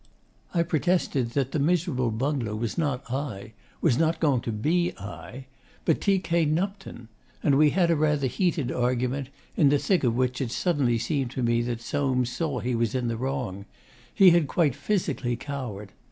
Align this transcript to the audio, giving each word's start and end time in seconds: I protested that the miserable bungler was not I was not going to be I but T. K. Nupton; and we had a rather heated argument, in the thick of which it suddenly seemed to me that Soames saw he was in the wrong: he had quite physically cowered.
I 0.51 0.63
protested 0.63 1.33
that 1.33 1.51
the 1.51 1.59
miserable 1.59 2.09
bungler 2.09 2.55
was 2.55 2.75
not 2.75 3.11
I 3.11 3.53
was 3.81 3.99
not 3.99 4.19
going 4.19 4.41
to 4.41 4.51
be 4.51 4.93
I 4.97 5.45
but 5.85 6.01
T. 6.01 6.17
K. 6.17 6.43
Nupton; 6.43 7.07
and 7.43 7.55
we 7.55 7.69
had 7.69 7.91
a 7.91 7.95
rather 7.95 8.25
heated 8.25 8.71
argument, 8.71 9.29
in 9.55 9.69
the 9.69 9.77
thick 9.77 10.03
of 10.03 10.15
which 10.15 10.41
it 10.41 10.49
suddenly 10.49 10.97
seemed 10.97 11.29
to 11.37 11.43
me 11.43 11.61
that 11.61 11.81
Soames 11.81 12.31
saw 12.31 12.61
he 12.61 12.73
was 12.73 12.95
in 12.95 13.09
the 13.09 13.15
wrong: 13.15 13.65
he 14.11 14.31
had 14.31 14.47
quite 14.47 14.73
physically 14.75 15.35
cowered. 15.35 15.91